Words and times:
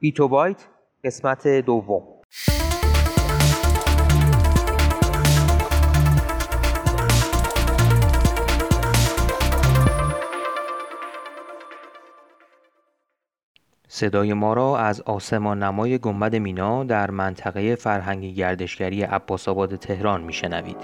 بیتو 0.00 0.28
بایت 0.28 0.66
قسمت 1.04 1.48
دوم 1.48 2.02
صدای 13.88 14.32
ما 14.32 14.54
را 14.54 14.78
از 14.78 15.00
آسمان 15.00 15.62
نمای 15.62 15.98
گنبد 15.98 16.36
مینا 16.36 16.84
در 16.84 17.10
منطقه 17.10 17.74
فرهنگی 17.74 18.34
گردشگری 18.34 19.02
عباس 19.02 19.48
آباد 19.48 19.76
تهران 19.76 20.22
میشنوید. 20.22 20.76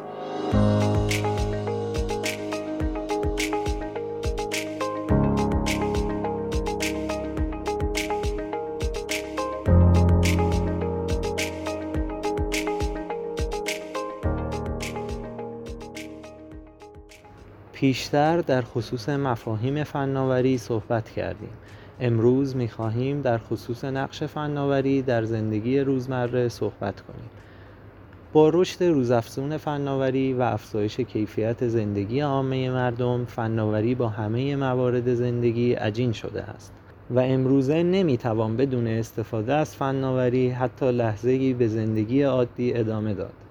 پیشتر 17.83 18.41
در 18.41 18.63
خصوص 18.63 19.09
مفاهیم 19.09 19.85
فناوری 19.85 20.59
صحبت 20.59 21.11
کردیم. 21.11 21.49
امروز 22.01 22.57
می‌خواهیم 22.57 23.23
در 23.23 23.39
خصوص 23.39 23.85
نقش 23.85 24.23
فناوری 24.23 25.03
در 25.03 25.25
زندگی 25.25 25.81
روزمره 25.81 26.49
صحبت 26.49 27.01
کنیم. 27.01 27.31
با 28.33 28.49
رشد 28.49 28.85
روزافزون 28.85 29.57
فناوری 29.57 30.33
و 30.33 30.43
افزایش 30.43 31.01
کیفیت 31.01 31.69
زندگی 31.69 32.21
عامه 32.21 32.71
مردم 32.71 33.25
فناوری 33.25 33.95
با 33.95 34.09
همه 34.09 34.57
موارد 34.57 35.15
زندگی 35.15 35.73
عجین 35.73 36.13
شده 36.13 36.43
است 36.43 36.73
و 37.11 37.19
امروزه 37.21 37.83
نمی‌توان 37.83 38.57
بدون 38.57 38.87
استفاده 38.87 39.55
از 39.55 39.77
فناوری 39.77 40.51
حتی 40.51 40.93
لحظه‌ای 40.93 41.55
به 41.55 41.69
زندگی 41.69 42.23
عادی 42.23 42.75
ادامه 42.75 43.15
داد. 43.15 43.42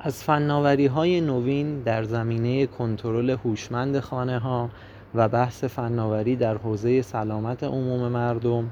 از 0.00 0.24
فناوری 0.24 0.86
های 0.86 1.20
نوین 1.20 1.82
در 1.82 2.02
زمینه 2.02 2.66
کنترل 2.66 3.30
هوشمند 3.30 4.00
خانه 4.00 4.38
ها 4.38 4.70
و 5.14 5.28
بحث 5.28 5.64
فناوری 5.64 6.36
در 6.36 6.56
حوزه 6.56 7.02
سلامت 7.02 7.64
عموم 7.64 8.08
مردم 8.08 8.70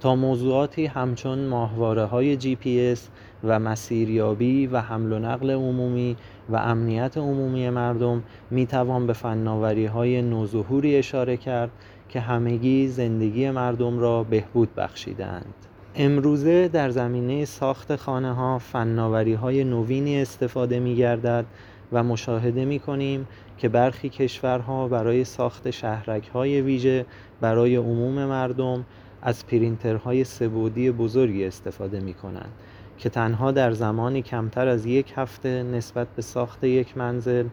تا 0.00 0.16
موضوعاتی 0.16 0.86
همچون 0.86 1.38
ماهواره 1.46 2.04
های 2.04 2.36
جی 2.36 2.56
پی 2.56 2.80
اس 2.80 3.08
و 3.44 3.58
مسیریابی 3.58 4.66
و 4.66 4.80
حمل 4.80 5.12
و 5.12 5.18
نقل 5.18 5.50
عمومی 5.50 6.16
و 6.48 6.56
امنیت 6.56 7.18
عمومی 7.18 7.70
مردم 7.70 8.22
می 8.50 8.66
توان 8.66 9.06
به 9.06 9.12
فناوری 9.12 9.86
های 9.86 10.22
نوظهوری 10.22 10.96
اشاره 10.96 11.36
کرد 11.36 11.70
که 12.08 12.20
همگی 12.20 12.88
زندگی 12.88 13.50
مردم 13.50 13.98
را 13.98 14.24
بهبود 14.24 14.74
بخشیدند. 14.74 15.54
امروزه 15.98 16.68
در 16.68 16.90
زمینه 16.90 17.44
ساخت 17.44 17.96
خانه 17.96 18.32
ها 18.32 18.58
فناوری 18.58 19.34
های 19.34 19.64
نوینی 19.64 20.22
استفاده 20.22 20.80
می 20.80 20.96
گردد 20.96 21.44
و 21.92 22.02
مشاهده 22.02 22.64
می 22.64 22.78
کنیم 22.78 23.26
که 23.58 23.68
برخی 23.68 24.08
کشورها 24.08 24.88
برای 24.88 25.24
ساخت 25.24 25.70
شهرک 25.70 26.28
های 26.28 26.60
ویژه 26.60 27.06
برای 27.40 27.76
عموم 27.76 28.24
مردم 28.24 28.84
از 29.22 29.46
پرینترهای 29.46 30.24
سبودی 30.24 30.90
بزرگی 30.90 31.44
استفاده 31.44 32.00
می 32.00 32.14
کنند 32.14 32.52
که 32.98 33.08
تنها 33.08 33.52
در 33.52 33.72
زمانی 33.72 34.22
کمتر 34.22 34.68
از 34.68 34.86
یک 34.86 35.12
هفته 35.16 35.62
نسبت 35.62 36.08
به 36.16 36.22
ساخت 36.22 36.64
یک 36.64 36.98
منزل 36.98 37.46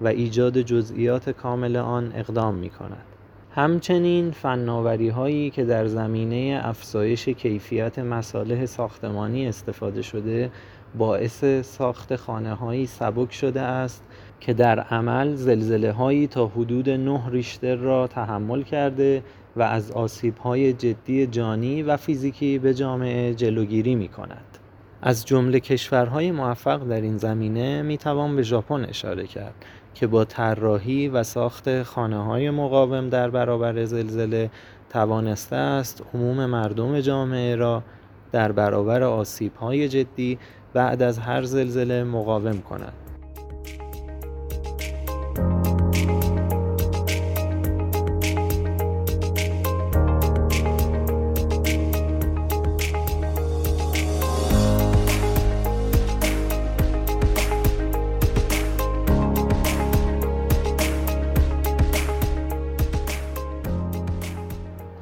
و 0.00 0.08
ایجاد 0.08 0.60
جزئیات 0.60 1.30
کامل 1.30 1.76
آن 1.76 2.12
اقدام 2.14 2.54
می 2.54 2.70
کند. 2.70 3.15
همچنین 3.56 4.30
فناوری 4.30 5.08
هایی 5.08 5.50
که 5.50 5.64
در 5.64 5.86
زمینه 5.86 6.60
افزایش 6.64 7.28
کیفیت 7.28 7.98
مصالح 7.98 8.66
ساختمانی 8.66 9.48
استفاده 9.48 10.02
شده 10.02 10.50
باعث 10.98 11.44
ساخت 11.44 12.16
خانه 12.16 12.54
هایی 12.54 12.86
سبک 12.86 13.32
شده 13.32 13.60
است 13.60 14.04
که 14.40 14.52
در 14.54 14.80
عمل 14.80 15.34
زلزله 15.34 15.92
هایی 15.92 16.26
تا 16.26 16.46
حدود 16.46 16.90
9 16.90 17.20
ریشتر 17.30 17.76
را 17.76 18.06
تحمل 18.06 18.62
کرده 18.62 19.22
و 19.56 19.62
از 19.62 19.90
آسیب 19.90 20.36
های 20.38 20.72
جدی 20.72 21.26
جانی 21.26 21.82
و 21.82 21.96
فیزیکی 21.96 22.58
به 22.58 22.74
جامعه 22.74 23.34
جلوگیری 23.34 23.94
می 23.94 24.08
کند. 24.08 24.58
از 25.02 25.24
جمله 25.24 25.60
کشورهای 25.60 26.32
موفق 26.32 26.88
در 26.88 27.00
این 27.00 27.16
زمینه 27.16 27.82
می 27.82 27.98
توان 27.98 28.36
به 28.36 28.42
ژاپن 28.42 28.84
اشاره 28.84 29.26
کرد 29.26 29.54
که 29.94 30.06
با 30.06 30.24
طراحی 30.24 31.08
و 31.08 31.22
ساخت 31.22 31.82
خانه 31.82 32.24
های 32.24 32.50
مقاوم 32.50 33.08
در 33.08 33.30
برابر 33.30 33.84
زلزله 33.84 34.50
توانسته 34.90 35.56
است 35.56 36.02
عموم 36.14 36.46
مردم 36.46 37.00
جامعه 37.00 37.56
را 37.56 37.82
در 38.32 38.52
برابر 38.52 39.02
آسیب 39.02 39.56
های 39.56 39.88
جدی 39.88 40.38
بعد 40.72 41.02
از 41.02 41.18
هر 41.18 41.42
زلزله 41.42 42.04
مقاوم 42.04 42.58
کند. 42.58 42.92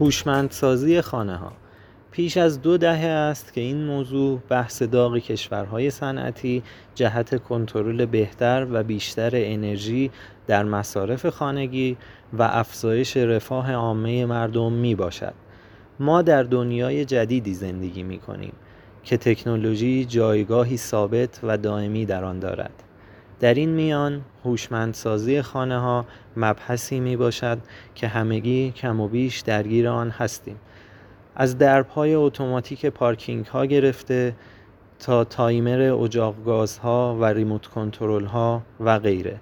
هوشمندسازی 0.04 1.00
خانه 1.00 1.36
ها 1.36 1.52
پیش 2.10 2.36
از 2.36 2.62
دو 2.62 2.78
دهه 2.78 3.06
است 3.06 3.52
که 3.52 3.60
این 3.60 3.84
موضوع 3.84 4.40
بحث 4.48 4.82
داغ 4.82 5.18
کشورهای 5.18 5.90
صنعتی 5.90 6.62
جهت 6.94 7.42
کنترل 7.42 8.06
بهتر 8.06 8.66
و 8.70 8.82
بیشتر 8.82 9.30
انرژی 9.34 10.10
در 10.46 10.64
مصارف 10.64 11.26
خانگی 11.26 11.96
و 12.32 12.42
افزایش 12.42 13.16
رفاه 13.16 13.72
عامه 13.72 14.26
مردم 14.26 14.72
می 14.72 14.94
باشد. 14.94 15.34
ما 16.00 16.22
در 16.22 16.42
دنیای 16.42 17.04
جدیدی 17.04 17.54
زندگی 17.54 18.02
می 18.02 18.18
کنیم 18.18 18.52
که 19.04 19.16
تکنولوژی 19.16 20.04
جایگاهی 20.04 20.76
ثابت 20.76 21.40
و 21.42 21.58
دائمی 21.58 22.06
در 22.06 22.24
آن 22.24 22.38
دارد. 22.38 22.82
در 23.40 23.54
این 23.54 23.68
میان 23.68 24.22
هوشمندسازی 24.44 25.42
خانه 25.42 25.78
ها 25.78 26.06
مبحثی 26.36 27.00
می 27.00 27.16
باشد 27.16 27.58
که 27.94 28.08
همگی 28.08 28.70
کم 28.70 29.00
و 29.00 29.08
بیش 29.08 29.40
درگیر 29.40 29.88
آن 29.88 30.10
هستیم. 30.10 30.56
از 31.36 31.58
دربهای 31.58 32.14
اتوماتیک 32.14 32.86
پارکینگ 32.86 33.46
ها 33.46 33.66
گرفته 33.66 34.34
تا 34.98 35.24
تایمر 35.24 35.80
اجاق 35.80 36.34
ها 36.82 37.16
و 37.20 37.24
ریموت 37.24 37.66
کنترل 37.66 38.24
ها 38.24 38.62
و 38.80 38.98
غیره. 38.98 39.40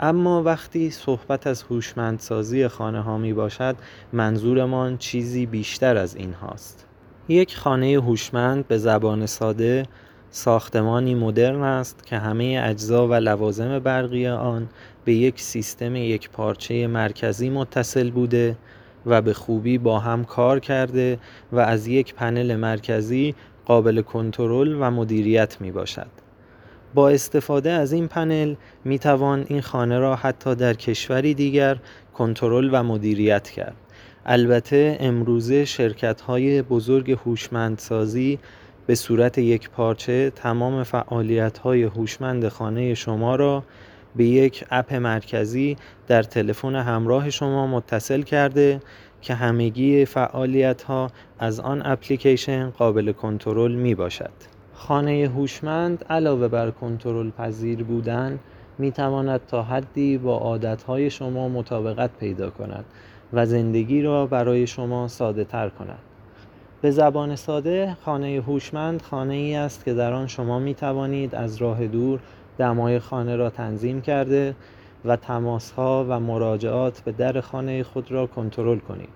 اما 0.00 0.42
وقتی 0.42 0.90
صحبت 0.90 1.46
از 1.46 1.62
هوشمندسازی 1.62 2.68
خانه 2.68 3.00
ها 3.00 3.18
می 3.18 3.32
باشد 3.32 3.76
منظورمان 4.12 4.98
چیزی 4.98 5.46
بیشتر 5.46 5.96
از 5.96 6.16
این 6.16 6.32
هاست 6.32 6.86
یک 7.28 7.56
خانه 7.56 7.86
هوشمند 7.86 8.68
به 8.68 8.78
زبان 8.78 9.26
ساده 9.26 9.86
ساختمانی 10.36 11.14
مدرن 11.14 11.62
است 11.62 12.06
که 12.06 12.18
همه 12.18 12.62
اجزا 12.64 13.08
و 13.08 13.14
لوازم 13.14 13.78
برقی 13.78 14.26
آن 14.28 14.68
به 15.04 15.14
یک 15.14 15.40
سیستم 15.40 15.96
یک 15.96 16.30
پارچه 16.30 16.86
مرکزی 16.86 17.50
متصل 17.50 18.10
بوده 18.10 18.56
و 19.06 19.22
به 19.22 19.32
خوبی 19.32 19.78
با 19.78 19.98
هم 19.98 20.24
کار 20.24 20.60
کرده 20.60 21.18
و 21.52 21.58
از 21.58 21.86
یک 21.86 22.14
پنل 22.14 22.56
مرکزی 22.56 23.34
قابل 23.66 24.02
کنترل 24.02 24.76
و 24.80 24.90
مدیریت 24.90 25.56
می 25.60 25.70
باشد. 25.70 26.10
با 26.94 27.08
استفاده 27.08 27.70
از 27.70 27.92
این 27.92 28.08
پنل 28.08 28.54
می 28.84 28.98
توان 28.98 29.44
این 29.48 29.60
خانه 29.60 29.98
را 29.98 30.16
حتی 30.16 30.54
در 30.54 30.74
کشوری 30.74 31.34
دیگر 31.34 31.78
کنترل 32.14 32.70
و 32.72 32.82
مدیریت 32.82 33.50
کرد. 33.50 33.76
البته 34.26 34.96
امروزه 35.00 35.64
شرکت 35.64 36.20
های 36.20 36.62
بزرگ 36.62 37.10
هوشمندسازی 37.10 38.38
به 38.86 38.94
صورت 38.94 39.38
یک 39.38 39.70
پارچه 39.70 40.30
تمام 40.30 40.82
فعالیت 40.82 41.58
های 41.58 41.82
هوشمند 41.82 42.48
خانه 42.48 42.94
شما 42.94 43.36
را 43.36 43.62
به 44.16 44.24
یک 44.24 44.64
اپ 44.70 44.94
مرکزی 44.94 45.76
در 46.06 46.22
تلفن 46.22 46.74
همراه 46.74 47.30
شما 47.30 47.66
متصل 47.66 48.22
کرده 48.22 48.80
که 49.22 49.34
همگی 49.34 50.04
فعالیت 50.04 50.82
ها 50.82 51.10
از 51.38 51.60
آن 51.60 51.82
اپلیکیشن 51.86 52.70
قابل 52.70 53.12
کنترل 53.12 53.74
می 53.74 53.94
باشد. 53.94 54.32
خانه 54.74 55.30
هوشمند 55.36 56.04
علاوه 56.10 56.48
بر 56.48 56.70
کنترل 56.70 57.30
پذیر 57.30 57.82
بودن 57.82 58.38
می 58.78 58.92
تواند 58.92 59.40
تا 59.46 59.62
حدی 59.62 60.18
با 60.18 60.36
عادت 60.38 60.82
های 60.82 61.10
شما 61.10 61.48
مطابقت 61.48 62.10
پیدا 62.20 62.50
کند 62.50 62.84
و 63.32 63.46
زندگی 63.46 64.02
را 64.02 64.26
برای 64.26 64.66
شما 64.66 65.08
ساده 65.08 65.44
تر 65.44 65.68
کند. 65.68 66.13
به 66.84 66.90
زبان 66.90 67.36
ساده 67.36 67.96
خانه 68.04 68.42
هوشمند 68.46 69.02
خانه 69.02 69.34
ای 69.34 69.54
است 69.54 69.84
که 69.84 69.94
در 69.94 70.12
آن 70.12 70.26
شما 70.26 70.58
می 70.58 70.74
توانید 70.74 71.34
از 71.34 71.56
راه 71.56 71.86
دور 71.86 72.20
دمای 72.58 72.98
خانه 72.98 73.36
را 73.36 73.50
تنظیم 73.50 74.00
کرده 74.00 74.54
و 75.04 75.16
تماس 75.16 75.70
ها 75.70 76.06
و 76.08 76.20
مراجعات 76.20 77.00
به 77.00 77.12
در 77.12 77.40
خانه 77.40 77.82
خود 77.82 78.12
را 78.12 78.26
کنترل 78.26 78.78
کنید. 78.78 79.08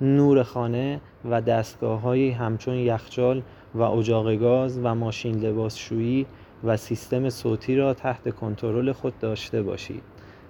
نور 0.00 0.42
خانه 0.42 1.00
و 1.30 1.40
دستگاههایی 1.40 2.30
همچون 2.30 2.74
یخچال 2.74 3.42
و 3.74 3.82
اجاق 3.82 4.34
گاز 4.34 4.78
و 4.82 4.94
ماشین 4.94 5.40
لباسشویی 5.40 6.26
و 6.64 6.76
سیستم 6.76 7.30
صوتی 7.30 7.76
را 7.76 7.94
تحت 7.94 8.34
کنترل 8.34 8.92
خود 8.92 9.18
داشته 9.18 9.62
باشید 9.62 10.02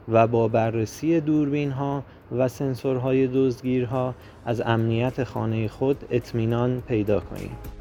و 0.09 0.27
با 0.27 0.49
بررسی 0.49 1.21
دوربین 1.21 1.71
ها 1.71 2.03
و 2.33 2.49
سنسورهای 2.49 3.27
دزدگیرها 3.27 4.15
از 4.47 4.61
امنیت 4.61 5.25
خانه 5.25 5.69
خود 5.69 6.05
اطمینان 6.11 6.81
پیدا 6.81 7.21
کنید. 7.21 7.77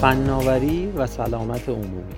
فناوری 0.00 0.92
و 0.96 1.06
سلامت 1.06 1.68
عمومی 1.68 2.14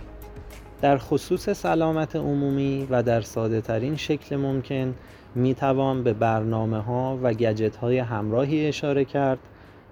در 0.82 0.99
خصوص 0.99 1.50
سلامت 1.50 2.17
عمومی 2.17 2.87
و 2.91 3.03
در 3.03 3.20
ساده 3.20 3.61
ترین 3.61 3.97
شکل 3.97 4.37
ممکن 4.37 4.94
می 5.34 5.55
توان 5.55 6.02
به 6.02 6.12
برنامه 6.12 6.79
ها 6.79 7.19
و 7.23 7.32
گجت 7.32 7.76
های 7.76 7.99
همراهی 7.99 8.67
اشاره 8.67 9.05
کرد 9.05 9.38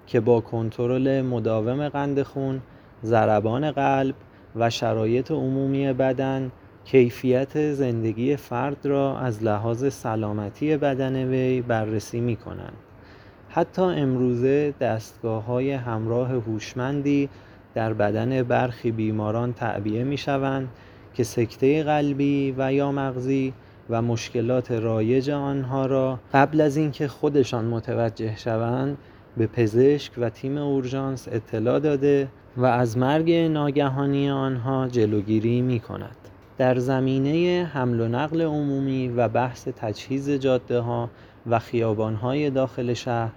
که 0.07 0.21
با 0.21 0.41
کنترل 0.41 1.23
مداوم 1.23 1.89
قند 1.89 2.23
خون، 2.23 2.61
ضربان 3.05 3.71
قلب 3.71 4.15
و 4.57 4.71
شرایط 4.71 5.31
عمومی 5.31 5.93
بدن 5.93 6.51
کیفیت 6.85 7.73
زندگی 7.73 8.37
فرد 8.37 8.87
را 8.87 9.19
از 9.19 9.43
لحاظ 9.43 9.93
سلامتی 9.93 10.77
بدن 10.77 11.29
وی 11.29 11.61
بررسی 11.61 12.21
می 12.21 12.37
کنند. 12.37 12.77
حتی 13.49 13.83
امروزه 13.83 14.75
دستگاه 14.81 15.45
های 15.45 15.73
همراه 15.73 16.29
هوشمندی 16.29 17.29
در 17.75 17.93
بدن 17.93 18.43
برخی 18.43 18.91
بیماران 18.91 19.53
تعبیه 19.53 20.05
می 20.05 20.17
شوند 20.17 20.69
که 21.15 21.25
سکته 21.25 21.83
قلبی 21.83 22.55
و 22.59 22.73
یا 22.73 22.93
مغزی 22.93 23.53
و 23.91 24.03
مشکلات 24.03 24.71
رایج 24.71 25.31
آنها 25.31 25.87
را 25.87 26.19
قبل 26.35 26.61
از 26.61 26.77
اینکه 26.77 27.09
خودشان 27.09 27.65
متوجه 27.65 28.37
شوند 28.37 28.99
به 29.37 29.47
پزشک 29.47 30.13
و 30.19 30.31
تیم 30.31 30.59
اورژانس 30.59 31.29
اطلاع 31.33 31.79
داده 31.79 32.29
و 32.57 32.65
از 32.65 32.99
مرگ 32.99 33.33
ناگهانی 33.33 34.31
آنها 34.31 34.89
جلوگیری 34.89 35.63
می 35.63 35.81
کند. 35.81 36.17
در 36.59 36.79
زمینه 36.79 37.65
حمل 37.73 38.01
و 38.01 38.09
نقل 38.09 38.43
عمومی 38.43 39.09
و 39.09 39.29
بحث 39.29 39.69
تجهیز 39.69 40.31
جاده 40.31 40.81
ها 40.81 41.11
و 41.47 41.59
خیابان 41.59 42.15
های 42.15 42.51
داخل 42.51 42.95
شهر 42.95 43.33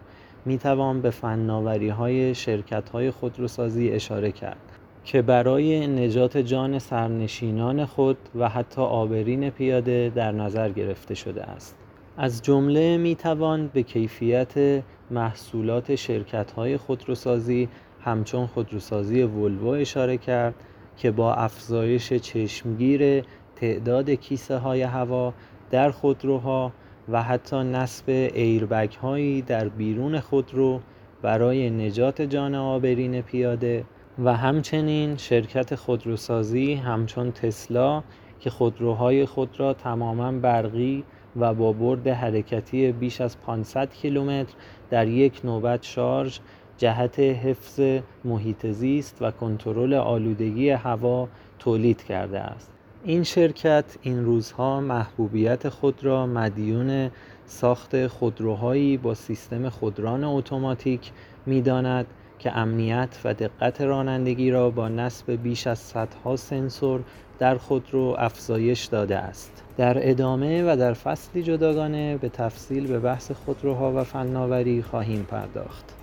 می 0.46 0.58
توان 0.58 1.02
به 1.02 1.10
فناوری 1.10 1.90
های 1.90 2.36
شرکت 2.36 2.90
های 2.90 3.12
خودروسازی 3.12 3.90
اشاره 3.90 4.32
کرد 4.32 4.83
که 5.06 5.22
برای 5.22 5.88
نجات 5.88 6.38
جان 6.38 6.80
سرنشینان 6.80 7.86
خود 7.86 8.18
و 8.36 8.50
حتی 8.50 8.82
آبرین 8.82 9.50
پیاده 9.50 10.12
در 10.16 10.32
نظر 10.32 10.70
گرفته 10.70 11.16
شده 11.16 11.44
است. 11.44 11.76
از 12.18 12.42
جمله 12.42 12.98
می 12.98 13.16
توان 13.16 13.68
به 13.68 13.84
کیفیت 13.84 14.84
محصولات 15.12 15.96
شرکت 15.96 16.52
های 16.52 16.78
خودروسازی 16.78 17.70
همچون 18.02 18.48
خودروسازی 18.48 19.24
ولوو 19.24 19.68
اشاره 19.68 20.18
کرد 20.18 20.56
که 20.98 21.12
با 21.12 21.34
افزایش 21.34 22.14
چشمگیر 22.14 23.24
تعداد 23.56 24.10
کیسه 24.10 24.58
های 24.58 24.82
هوا 24.82 25.34
در 25.72 25.92
خودروها 25.92 26.72
و 27.10 27.24
حتی 27.24 27.56
نصب 27.56 28.10
ایربگ 28.10 28.94
هایی 28.94 29.42
در 29.42 29.70
بیرون 29.70 30.20
خودرو 30.20 30.80
برای 31.22 31.70
نجات 31.70 32.22
جان 32.22 32.56
آبرین 32.56 33.22
پیاده 33.22 33.84
و 34.20 34.38
همچنین 34.38 35.18
شرکت 35.18 35.76
خودروسازی 35.76 36.74
همچون 36.74 37.32
تسلا 37.32 38.04
که 38.40 38.50
خودروهای 38.50 39.26
خود 39.26 39.60
را 39.60 39.74
تماما 39.74 40.32
برقی 40.32 41.04
و 41.40 41.54
با 41.54 41.72
برد 41.72 42.08
حرکتی 42.08 42.92
بیش 42.92 43.22
از 43.22 43.38
500 43.42 43.94
کیلومتر 43.94 44.54
در 44.90 45.08
یک 45.08 45.42
نوبت 45.44 45.84
شارژ 45.84 46.40
جهت 46.78 47.20
حفظ 47.20 47.80
محیط 48.26 48.68
زیست 48.68 49.18
و 49.22 49.32
کنترل 49.32 49.94
آلودگی 49.94 50.70
هوا 50.70 51.30
تولید 51.60 52.04
کرده 52.04 52.40
است. 52.40 52.72
این 53.04 53.24
شرکت 53.24 53.86
این 54.02 54.26
روزها 54.26 54.80
محبوبیت 54.80 55.70
خود 55.70 56.06
را 56.06 56.28
مدیون 56.28 57.12
ساخت 57.46 58.08
خودروهایی 58.08 58.98
با 58.98 59.14
سیستم 59.14 59.70
خودران 59.70 60.24
اتوماتیک 60.24 61.12
می‌داند 61.46 62.06
که 62.44 62.58
امنیت 62.58 63.20
و 63.24 63.34
دقت 63.34 63.82
رانندگی 63.82 64.52
را 64.52 64.70
با 64.70 64.90
نصب 64.90 65.32
بیش 65.32 65.68
از 65.68 65.80
صدها 65.80 66.36
سنسور 66.36 67.04
در 67.40 67.58
خودرو 67.58 68.16
افزایش 68.20 68.86
داده 68.86 69.18
است. 69.18 69.64
در 69.78 70.10
ادامه 70.10 70.64
و 70.64 70.78
در 70.78 70.94
فصلی 70.94 71.44
جداگانه 71.44 72.18
به 72.18 72.30
تفصیل 72.30 72.88
به 72.88 73.00
بحث 73.00 73.32
خودروها 73.32 73.94
و 73.96 74.04
فناوری 74.04 74.82
خواهیم 74.82 75.24
پرداخت. 75.24 76.03